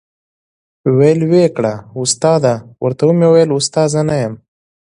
[0.97, 2.53] ول وې کړه، استاده،
[2.83, 4.33] ورته ومي ویل استاد نه یم،